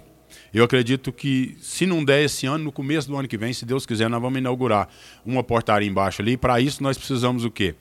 Eu 0.53 0.65
acredito 0.65 1.13
que, 1.13 1.57
se 1.61 1.87
não 1.87 2.05
der 2.05 2.25
esse 2.25 2.47
ano, 2.47 2.65
no 2.65 2.73
começo 2.73 3.09
do 3.09 3.17
ano 3.17 3.27
que 3.27 3.39
vem, 3.39 3.53
se 3.53 3.65
Deus 3.65 3.87
quiser, 3.87 4.09
nós 4.09 4.21
vamos 4.21 4.39
inaugurar 4.39 4.89
uma 5.25 5.43
portaria 5.43 5.89
embaixo 5.89 6.21
ali. 6.21 6.37
Para 6.37 6.61
isso, 6.61 6.83
nós 6.83 6.99
precisamos 6.99 7.45
o 7.45 7.51
quê? 7.51 7.75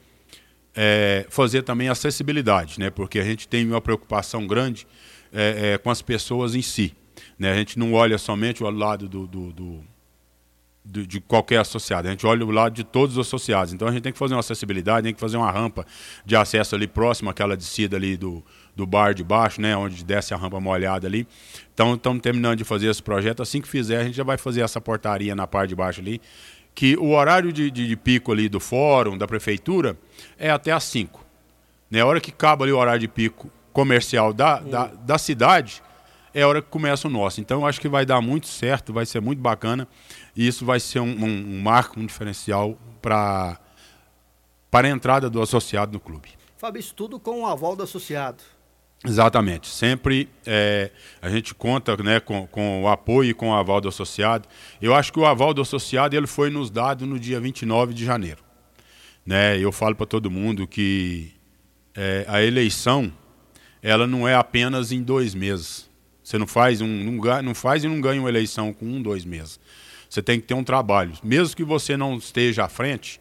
É, 0.74 1.26
fazer 1.30 1.64
também 1.64 1.90
acessibilidade, 1.90 2.80
né? 2.80 2.90
porque 2.90 3.20
a 3.20 3.24
gente 3.24 3.46
tem 3.46 3.68
uma 3.68 3.82
preocupação 3.82 4.48
grande 4.48 4.88
é, 5.34 5.74
é, 5.74 5.78
com 5.78 5.90
as 5.90 6.02
pessoas 6.02 6.56
em 6.56 6.62
si. 6.62 6.96
Né? 7.42 7.52
A 7.52 7.56
gente 7.56 7.80
não 7.80 7.92
olha 7.96 8.20
somente 8.20 8.64
o 8.64 8.70
lado 8.70 9.10
do, 9.10 9.26
do, 9.26 9.52
do, 9.52 9.84
do, 10.86 11.08
de 11.08 11.20
qualquer 11.20 11.58
associado, 11.58 12.08
a 12.08 12.12
gente 12.12 12.24
olha 12.24 12.46
o 12.46 12.52
lado 12.52 12.76
de 12.76 12.84
todos 12.84 13.18
os 13.18 13.26
associados. 13.26 13.74
Então 13.74 13.88
a 13.88 13.92
gente 13.92 14.04
tem 14.04 14.14
que 14.14 14.20
fazer 14.20 14.36
uma 14.36 14.42
acessibilidade, 14.42 15.06
tem 15.06 15.14
que 15.16 15.20
fazer 15.20 15.38
uma 15.38 15.50
rampa 15.50 15.84
de 16.24 16.36
acesso 16.36 16.76
ali 16.76 16.86
próximo 16.86 17.32
àquela 17.32 17.58
descida 17.58 17.98
ali 17.98 18.16
do, 18.16 18.44
do 18.76 18.86
bar 18.86 19.16
de 19.16 19.24
baixo, 19.24 19.60
né? 19.60 19.76
onde 19.76 20.04
desce 20.04 20.36
a 20.36 20.38
rampa 20.38 20.60
molhada 20.60 21.08
ali. 21.08 21.28
Então 21.74 21.96
estamos 21.96 22.22
terminando 22.22 22.60
de 22.60 22.64
fazer 22.64 22.92
esse 22.92 23.02
projeto. 23.02 23.42
Assim 23.42 23.60
que 23.60 23.68
fizer, 23.68 24.02
a 24.02 24.04
gente 24.04 24.18
já 24.18 24.24
vai 24.24 24.38
fazer 24.38 24.62
essa 24.62 24.80
portaria 24.80 25.34
na 25.34 25.48
parte 25.48 25.70
de 25.70 25.76
baixo 25.76 26.00
ali. 26.00 26.22
Que 26.76 26.96
o 26.96 27.10
horário 27.10 27.52
de, 27.52 27.72
de, 27.72 27.88
de 27.88 27.96
pico 27.96 28.32
ali 28.32 28.50
do 28.50 28.60
fórum, 28.60 29.18
da 29.18 29.26
prefeitura, 29.26 29.98
é 30.38 30.52
até 30.52 30.72
às 30.72 30.84
5. 30.84 31.26
Na 31.90 32.06
hora 32.06 32.22
que 32.22 32.30
acaba 32.30 32.66
ali 32.66 32.72
o 32.72 32.78
horário 32.78 33.00
de 33.00 33.08
pico 33.08 33.50
comercial 33.74 34.32
da, 34.32 34.60
da, 34.60 34.86
da 34.86 35.18
cidade, 35.18 35.82
é 36.34 36.42
a 36.42 36.48
hora 36.48 36.62
que 36.62 36.70
começa 36.70 37.08
o 37.08 37.12
nosso. 37.12 37.42
Então 37.42 37.62
eu 37.62 37.66
acho 37.66 37.80
que 37.80 37.90
vai 37.90 38.06
dar 38.06 38.22
muito 38.22 38.48
certo, 38.48 38.94
vai 38.94 39.06
ser 39.06 39.22
muito 39.22 39.40
bacana 39.40 39.88
e 40.36 40.48
isso 40.48 40.66
vai 40.66 40.80
ser 40.80 41.00
um, 41.00 41.10
um, 41.10 41.58
um 41.58 41.62
marco, 41.62 42.00
um 42.00 42.06
diferencial 42.06 42.78
para 43.02 43.60
para 44.70 44.88
a 44.88 44.92
entrada 44.92 45.30
do 45.30 45.42
associado 45.42 45.92
no 45.92 46.00
clube. 46.00 46.30
Fábio, 46.58 46.80
isso 46.80 46.94
tudo 46.94 47.20
com 47.20 47.42
o 47.42 47.46
aval 47.46 47.76
do 47.76 47.84
associado. 47.84 48.42
Exatamente. 49.06 49.68
Sempre 49.68 50.30
é, 50.46 50.92
a 51.22 51.30
gente 51.30 51.54
conta 51.54 51.98
né, 51.98 52.20
com, 52.20 52.48
com 52.48 52.84
o 52.84 52.88
apoio 52.88 53.32
e 53.32 53.34
com 53.34 53.50
o 53.50 53.54
aval 53.54 53.82
do 53.82 53.90
associado. 53.90 54.48
Eu 54.82 54.96
acho 54.96 55.12
que 55.12 55.20
o 55.20 55.26
aval 55.26 55.54
do 55.54 55.62
associado 55.62 56.16
ele 56.16 56.28
foi 56.28 56.50
nos 56.50 56.70
dado 56.70 57.06
no 57.06 57.20
dia 57.20 57.40
29 57.40 57.94
de 57.94 58.06
janeiro. 58.06 58.44
Né? 59.26 59.58
Eu 59.58 59.72
falo 59.72 59.96
para 59.96 60.06
todo 60.06 60.32
mundo 60.32 60.68
que 60.68 61.34
é, 61.96 62.26
a 62.28 62.42
eleição 62.42 63.12
ela 63.82 64.06
não 64.06 64.28
é 64.28 64.36
apenas 64.36 64.92
em 64.92 65.02
dois 65.02 65.34
meses. 65.34 65.90
Você 66.32 66.38
não 66.38 66.48
faz, 66.48 66.80
um, 66.80 66.88
não, 66.88 67.44
não 67.44 67.54
faz 67.54 67.84
e 67.84 67.90
não 67.90 68.00
ganha 68.00 68.22
uma 68.22 68.30
eleição 68.30 68.72
com 68.72 68.86
um, 68.86 69.02
dois 69.02 69.26
meses. 69.26 69.60
Você 70.10 70.22
tem 70.22 70.40
que 70.40 70.48
ter 70.48 70.54
um 70.54 70.64
trabalho. 70.64 71.12
Mesmo 71.22 71.54
que 71.54 71.64
você 71.64 71.98
não 71.98 72.16
esteja 72.16 72.64
à 72.64 72.70
frente, 72.70 73.20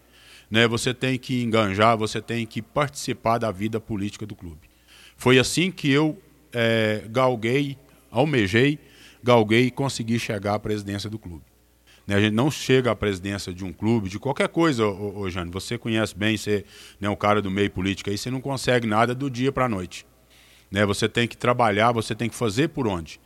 né, 0.49 0.69
você 0.69 0.95
tem 0.95 1.19
que 1.19 1.43
enganjar, 1.43 1.99
você 1.99 2.23
tem 2.23 2.47
que 2.47 2.63
participar 2.63 3.39
da 3.39 3.51
vida 3.51 3.81
política 3.81 4.25
do 4.25 4.37
clube. 4.37 4.61
Foi 5.17 5.41
assim 5.41 5.73
que 5.73 5.91
eu 5.91 6.23
é, 6.53 7.03
galguei, 7.11 7.77
almejei, 8.13 8.79
galguei 9.21 9.67
e 9.67 9.71
consegui 9.73 10.17
chegar 10.17 10.55
à 10.55 10.59
presidência 10.61 11.11
do 11.11 11.19
clube. 11.19 11.43
Né, 12.07 12.15
a 12.15 12.21
gente 12.21 12.35
não 12.35 12.49
chega 12.49 12.93
à 12.93 12.95
presidência 12.95 13.53
de 13.53 13.65
um 13.65 13.73
clube, 13.73 14.09
de 14.09 14.21
qualquer 14.21 14.47
coisa, 14.47 14.87
ô, 14.87 15.19
ô 15.19 15.29
Jane. 15.29 15.51
Você 15.51 15.77
conhece 15.77 16.17
bem, 16.17 16.37
você 16.37 16.59
é 16.59 16.65
né, 17.01 17.09
um 17.09 17.17
cara 17.17 17.43
do 17.43 17.51
meio 17.51 17.73
político 17.73 18.09
aí, 18.09 18.17
você 18.17 18.31
não 18.31 18.41
consegue 18.41 18.87
nada 18.87 19.17
do 19.17 19.29
dia 19.29 19.51
para 19.51 19.65
a 19.65 19.69
noite. 19.69 20.07
Né? 20.71 20.87
Você 20.87 21.09
tem 21.09 21.27
que 21.27 21.37
trabalhar, 21.37 21.93
você 21.93 22.15
tem 22.15 22.29
que 22.29 22.35
fazer 22.35 22.69
por 22.69 22.87
onde. 22.87 23.21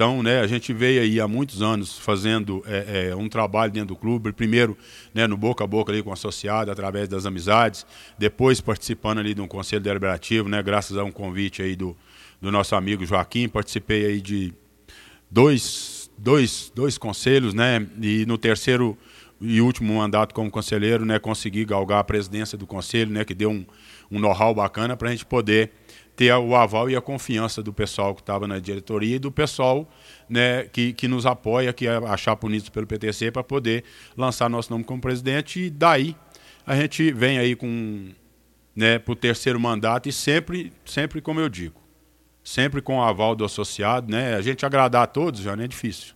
Então, 0.00 0.22
né, 0.22 0.40
a 0.40 0.46
gente 0.46 0.72
veio 0.72 1.02
aí 1.02 1.20
há 1.20 1.28
muitos 1.28 1.60
anos 1.60 1.98
fazendo 1.98 2.64
é, 2.66 3.10
é, 3.10 3.14
um 3.14 3.28
trabalho 3.28 3.70
dentro 3.70 3.88
do 3.88 3.96
clube, 3.96 4.32
primeiro 4.32 4.74
né, 5.12 5.26
no 5.26 5.36
boca 5.36 5.62
a 5.62 5.66
boca 5.66 5.92
ali 5.92 6.02
com 6.02 6.08
o 6.08 6.12
associado, 6.14 6.70
através 6.70 7.06
das 7.06 7.26
amizades, 7.26 7.84
depois 8.18 8.62
participando 8.62 9.18
ali 9.18 9.34
de 9.34 9.42
um 9.42 9.46
conselho 9.46 9.82
deliberativo, 9.82 10.48
né, 10.48 10.62
graças 10.62 10.96
a 10.96 11.04
um 11.04 11.12
convite 11.12 11.60
aí 11.60 11.76
do, 11.76 11.94
do 12.40 12.50
nosso 12.50 12.74
amigo 12.74 13.04
Joaquim, 13.04 13.46
participei 13.46 14.06
aí 14.06 14.22
de 14.22 14.54
dois, 15.30 16.10
dois, 16.16 16.72
dois 16.74 16.96
conselhos, 16.96 17.52
né, 17.52 17.86
e 18.00 18.24
no 18.24 18.38
terceiro 18.38 18.96
e 19.38 19.60
último 19.60 19.94
mandato 19.94 20.34
como 20.34 20.50
conselheiro, 20.50 21.04
né, 21.04 21.18
consegui 21.18 21.62
galgar 21.66 21.98
a 21.98 22.04
presidência 22.04 22.56
do 22.56 22.66
conselho, 22.66 23.10
né, 23.10 23.22
que 23.22 23.34
deu 23.34 23.50
um, 23.50 23.66
um 24.10 24.18
know-how 24.18 24.54
bacana 24.54 24.96
para 24.96 25.08
a 25.08 25.10
gente 25.10 25.26
poder 25.26 25.72
ter 26.20 26.34
o 26.34 26.54
aval 26.54 26.90
e 26.90 26.94
a 26.94 27.00
confiança 27.00 27.62
do 27.62 27.72
pessoal 27.72 28.14
que 28.14 28.20
estava 28.20 28.46
na 28.46 28.58
diretoria 28.58 29.16
e 29.16 29.18
do 29.18 29.32
pessoal 29.32 29.90
né, 30.28 30.64
que, 30.64 30.92
que 30.92 31.08
nos 31.08 31.24
apoia, 31.24 31.72
que 31.72 31.86
é 31.86 31.96
a 31.96 32.14
Chapa 32.14 32.46
pelo 32.70 32.86
PTC, 32.86 33.30
para 33.30 33.42
poder 33.42 33.84
lançar 34.14 34.50
nosso 34.50 34.70
nome 34.70 34.84
como 34.84 35.00
presidente. 35.00 35.58
E 35.58 35.70
daí 35.70 36.14
a 36.66 36.76
gente 36.76 37.10
vem 37.10 37.38
aí 37.38 37.56
com 37.56 38.10
né, 38.76 38.98
para 38.98 39.12
o 39.12 39.16
terceiro 39.16 39.58
mandato 39.58 40.10
e 40.10 40.12
sempre, 40.12 40.70
sempre 40.84 41.22
como 41.22 41.40
eu 41.40 41.48
digo, 41.48 41.80
sempre 42.44 42.82
com 42.82 42.98
o 42.98 43.02
aval 43.02 43.34
do 43.34 43.42
associado. 43.42 44.12
Né, 44.12 44.34
a 44.34 44.42
gente 44.42 44.66
agradar 44.66 45.04
a 45.04 45.06
todos 45.06 45.40
já 45.40 45.56
não 45.56 45.64
é 45.64 45.68
difícil. 45.68 46.12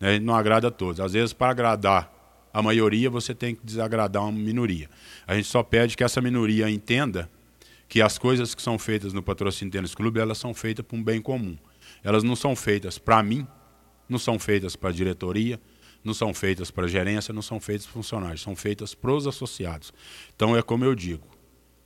Né, 0.00 0.08
a 0.08 0.12
gente 0.14 0.24
não 0.24 0.34
agrada 0.34 0.68
a 0.68 0.70
todos. 0.70 0.98
Às 0.98 1.12
vezes, 1.12 1.34
para 1.34 1.50
agradar 1.50 2.10
a 2.54 2.62
maioria, 2.62 3.10
você 3.10 3.34
tem 3.34 3.54
que 3.54 3.60
desagradar 3.66 4.22
uma 4.22 4.32
minoria. 4.32 4.88
A 5.26 5.34
gente 5.34 5.48
só 5.48 5.62
pede 5.62 5.94
que 5.94 6.02
essa 6.02 6.22
minoria 6.22 6.70
entenda 6.70 7.28
que 7.92 8.00
as 8.00 8.16
coisas 8.16 8.54
que 8.54 8.62
são 8.62 8.78
feitas 8.78 9.12
no 9.12 9.22
Patrocínio 9.22 9.70
Tênis 9.70 9.94
Clube, 9.94 10.18
elas 10.18 10.38
são 10.38 10.54
feitas 10.54 10.82
para 10.82 10.96
um 10.96 11.04
bem 11.04 11.20
comum. 11.20 11.58
Elas 12.02 12.22
não 12.22 12.34
são 12.34 12.56
feitas 12.56 12.96
para 12.96 13.22
mim, 13.22 13.46
não 14.08 14.18
são 14.18 14.38
feitas 14.38 14.74
para 14.74 14.88
a 14.88 14.92
diretoria, 14.94 15.60
não 16.02 16.14
são 16.14 16.32
feitas 16.32 16.70
para 16.70 16.86
a 16.86 16.88
gerência, 16.88 17.34
não 17.34 17.42
são 17.42 17.60
feitas 17.60 17.84
para 17.84 17.92
funcionários, 17.92 18.40
são 18.40 18.56
feitas 18.56 18.94
para 18.94 19.12
os 19.12 19.26
associados. 19.26 19.92
Então 20.34 20.56
é 20.56 20.62
como 20.62 20.86
eu 20.86 20.94
digo, 20.94 21.26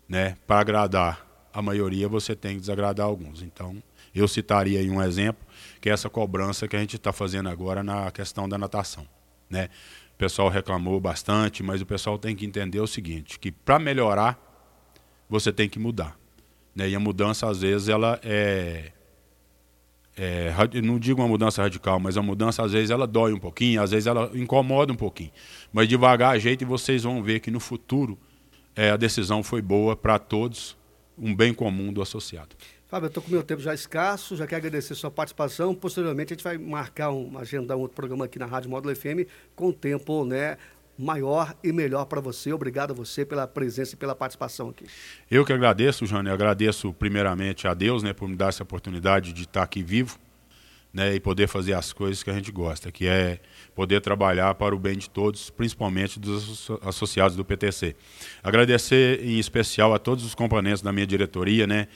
né? 0.09 0.37
Para 0.47 0.61
agradar 0.61 1.49
a 1.53 1.61
maioria, 1.61 2.09
você 2.09 2.37
tem 2.37 2.55
que 2.55 2.61
desagradar 2.61 3.05
alguns. 3.05 3.43
Então, 3.43 3.83
eu 4.15 4.29
citaria 4.29 4.79
aí 4.79 4.89
um 4.89 5.03
exemplo, 5.03 5.45
que 5.81 5.91
é 5.91 5.93
essa 5.93 6.09
cobrança 6.09 6.69
que 6.69 6.77
a 6.77 6.79
gente 6.79 6.95
está 6.95 7.13
fazendo 7.13 7.49
agora 7.49 7.83
na 7.83 8.13
questão 8.13 8.49
da 8.49 8.57
natação. 8.57 9.09
Né? 9.51 9.69
O 10.15 10.19
pessoal 10.19 10.51
reclamou 10.51 11.01
bastante, 11.01 11.65
mas 11.65 11.83
o 11.83 11.87
pessoal 11.87 12.17
tem 12.17 12.37
que 12.37 12.47
entender 12.47 12.79
o 12.79 12.87
seguinte, 12.87 13.41
que 13.41 13.51
para 13.51 13.77
melhorar, 13.81 14.46
você 15.29 15.53
tem 15.53 15.69
que 15.69 15.79
mudar. 15.79 16.19
Né? 16.75 16.91
E 16.91 16.95
a 16.95 17.01
mudança, 17.01 17.49
às 17.49 17.61
vezes, 17.61 17.89
ela 17.89 18.21
é, 18.23 18.93
é, 20.17 20.53
Não 20.83 20.99
digo 20.99 21.21
uma 21.21 21.29
mudança 21.29 21.63
radical, 21.63 21.99
mas 22.01 22.17
a 22.17 22.23
mudança, 22.23 22.63
às 22.63 22.73
vezes, 22.73 22.91
ela 22.91 23.07
dói 23.07 23.33
um 23.33 23.39
pouquinho, 23.39 23.83
às 23.83 23.91
vezes, 23.91 24.07
ela 24.07 24.31
incomoda 24.35 24.93
um 24.93 24.97
pouquinho. 24.97 25.31
Mas 25.73 25.89
devagar 25.89 26.35
a 26.35 26.39
jeito 26.39 26.63
e 26.63 26.65
vocês 26.65 27.03
vão 27.03 27.23
ver 27.23 27.41
que 27.41 27.51
no 27.51 27.61
futuro 27.61 28.19
é, 28.75 28.91
a 28.91 28.97
decisão 28.97 29.43
foi 29.43 29.63
boa 29.63 29.97
para 29.97 30.19
todos, 30.19 30.77
um 31.19 31.35
bem 31.35 31.55
comum 31.55 31.93
do 31.93 32.03
associado. 32.03 32.55
Fábio, 32.89 33.07
eu 33.07 33.09
estou 33.09 33.23
com 33.23 33.31
meu 33.31 33.43
tempo 33.43 33.61
já 33.61 33.75
escasso, 33.75 34.37
já 34.37 34.47
quero 34.47 34.59
agradecer 34.59 34.95
sua 34.95 35.11
participação. 35.11 35.75
Posteriormente, 35.75 36.33
a 36.33 36.37
gente 36.37 36.45
vai 36.45 36.57
marcar 36.57 37.11
um, 37.11 37.37
agendar 37.37 37.77
um 37.77 37.81
outro 37.81 37.97
programa 37.97 38.27
aqui 38.27 38.39
na 38.39 38.47
Rádio 38.47 38.71
Módulo 38.71 38.95
FM 38.95 39.29
com 39.57 39.69
o 39.69 39.73
tempo 39.73 40.25
né, 40.25 40.57
maior 40.99 41.55
e 41.63 41.73
melhor 41.73 42.07
para 42.07 42.21
você. 42.21 42.53
Obrigado 42.53 42.93
a 42.93 42.95
você 42.95 43.25
pela 43.25 43.47
presença 43.47 43.95
e 43.95 43.97
pela 43.97 44.15
participação 44.15 44.71
aqui. 44.71 44.87
Eu 45.31 45.45
que 45.45 45.53
agradeço, 45.53 46.07
Jânio. 46.07 46.33
Agradeço 46.33 46.93
primeiramente 46.93 47.69
a 47.69 47.75
Deus 47.75 48.03
né, 48.03 48.13
por 48.13 48.29
me 48.29 48.37
dar 48.37 48.49
essa 48.49 48.63
oportunidade 48.63 49.33
de 49.33 49.43
estar 49.43 49.63
aqui 49.63 49.83
vivo 49.83 50.19
né, 50.97 51.15
e 51.15 51.21
poder 51.21 51.47
fazer 51.47 51.75
as 51.75 51.93
coisas 51.93 52.23
que 52.23 52.31
a 52.31 52.33
gente 52.33 52.51
gosta, 52.51 52.91
que 52.91 53.07
é 53.07 53.39
poder 53.75 54.01
trabalhar 54.01 54.55
para 54.55 54.75
o 54.75 54.79
bem 54.79 54.97
de 54.97 55.11
todos, 55.11 55.51
principalmente 55.51 56.19
dos 56.19 56.71
associados 56.81 57.37
do 57.37 57.45
PTC. 57.45 57.95
Agradecer 58.43 59.23
em 59.23 59.39
especial 59.39 59.93
a 59.93 59.99
todos 59.99 60.25
os 60.25 60.35
componentes 60.35 60.81
da 60.81 60.91
minha 60.93 61.07
diretoria, 61.07 61.67
né, 61.67 61.87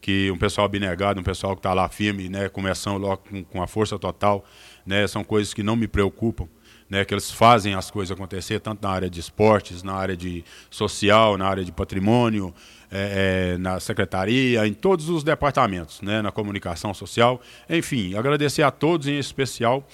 que 0.00 0.28
um 0.32 0.36
pessoal 0.36 0.64
abnegado, 0.64 1.20
um 1.20 1.22
pessoal 1.22 1.54
que 1.54 1.60
está 1.60 1.72
lá 1.72 1.88
firme, 1.88 2.28
né, 2.28 2.48
começando 2.48 2.98
logo 2.98 3.18
com, 3.18 3.44
com 3.44 3.62
a 3.62 3.68
força 3.68 3.96
total, 3.96 4.44
né, 4.84 5.06
são 5.06 5.22
coisas 5.22 5.54
que 5.54 5.62
não 5.62 5.76
me 5.76 5.86
preocupam, 5.86 6.48
né, 6.88 7.04
que 7.04 7.12
eles 7.12 7.30
fazem 7.30 7.74
as 7.74 7.90
coisas 7.90 8.16
acontecer, 8.16 8.60
tanto 8.60 8.82
na 8.82 8.90
área 8.90 9.10
de 9.10 9.20
esportes, 9.20 9.82
na 9.82 9.92
área 9.92 10.16
de 10.16 10.44
social, 10.70 11.36
na 11.36 11.46
área 11.46 11.64
de 11.64 11.70
patrimônio, 11.70 12.54
é, 12.90 13.52
é, 13.54 13.58
na 13.58 13.78
secretaria, 13.78 14.66
em 14.66 14.72
todos 14.72 15.08
os 15.08 15.22
departamentos, 15.22 16.00
né, 16.00 16.22
na 16.22 16.32
comunicação 16.32 16.94
social. 16.94 17.40
Enfim, 17.68 18.14
agradecer 18.14 18.62
a 18.62 18.70
todos, 18.70 19.06
em 19.06 19.18
especial 19.18 19.86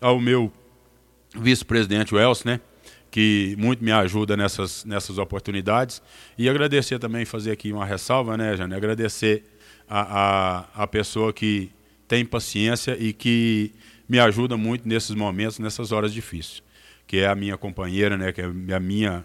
ao 0.00 0.18
meu 0.18 0.52
vice-presidente, 1.36 2.14
Elcio, 2.14 2.48
né, 2.48 2.60
que 3.10 3.54
muito 3.58 3.84
me 3.84 3.92
ajuda 3.92 4.36
nessas, 4.36 4.84
nessas 4.84 5.18
oportunidades. 5.18 6.02
E 6.36 6.48
agradecer 6.48 6.98
também, 6.98 7.24
fazer 7.24 7.52
aqui 7.52 7.72
uma 7.72 7.84
ressalva, 7.84 8.36
né, 8.36 8.56
Jane? 8.56 8.74
Agradecer 8.74 9.44
a, 9.88 10.64
a, 10.74 10.82
a 10.82 10.86
pessoa 10.86 11.32
que 11.32 11.70
tem 12.06 12.24
paciência 12.24 12.96
e 12.98 13.12
que 13.12 13.72
me 14.10 14.18
ajuda 14.18 14.56
muito 14.56 14.88
nesses 14.88 15.14
momentos, 15.14 15.60
nessas 15.60 15.92
horas 15.92 16.12
difíceis. 16.12 16.60
Que 17.06 17.18
é 17.18 17.28
a 17.28 17.34
minha 17.36 17.56
companheira, 17.56 18.18
né? 18.18 18.32
Que 18.32 18.40
é 18.40 18.74
a 18.74 18.80
minha 18.80 19.24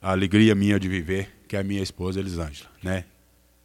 a 0.00 0.12
alegria 0.12 0.54
minha 0.54 0.78
de 0.78 0.88
viver, 0.88 1.28
que 1.48 1.56
é 1.56 1.60
a 1.60 1.64
minha 1.64 1.82
esposa 1.82 2.20
Elisângela, 2.20 2.70
né? 2.82 3.04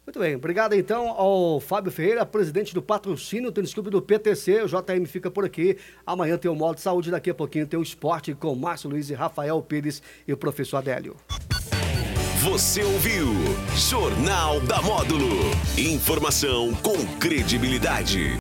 Muito 0.04 0.18
bem, 0.18 0.34
obrigado 0.34 0.74
então 0.74 1.08
ao 1.08 1.60
Fábio 1.60 1.92
Ferreira, 1.92 2.26
presidente 2.26 2.74
do 2.74 2.82
patrocínio 2.82 3.52
Tênis 3.52 3.72
Clube 3.72 3.88
do 3.88 4.02
PTC. 4.02 4.62
O 4.62 4.66
JM 4.66 5.06
fica 5.06 5.30
por 5.30 5.44
aqui. 5.44 5.78
Amanhã 6.04 6.36
tem 6.36 6.50
o 6.50 6.54
modo 6.54 6.76
de 6.76 6.82
saúde, 6.82 7.10
daqui 7.10 7.30
a 7.30 7.34
pouquinho 7.34 7.66
tem 7.66 7.78
o 7.78 7.82
esporte 7.82 8.34
com 8.34 8.54
Márcio 8.54 8.90
Luiz 8.90 9.08
e 9.08 9.14
Rafael 9.14 9.62
Pires 9.62 10.02
e 10.26 10.32
o 10.32 10.36
professor 10.36 10.78
Adélio. 10.78 11.16
Você 12.42 12.82
ouviu 12.82 13.28
Jornal 13.76 14.60
da 14.62 14.82
Módulo. 14.82 15.28
Informação 15.78 16.74
com 16.82 16.96
credibilidade. 17.20 18.30